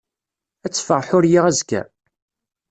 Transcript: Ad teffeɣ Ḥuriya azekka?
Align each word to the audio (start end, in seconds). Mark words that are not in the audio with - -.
Ad 0.65 0.71
teffeɣ 0.73 1.01
Ḥuriya 1.09 1.41
azekka? 1.49 1.81